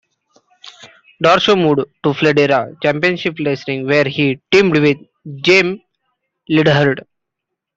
[1.23, 4.97] Darsow moved on to Florida Championship Wrestling where he teamed with
[5.43, 5.79] Jim
[6.49, 7.07] Neidhart.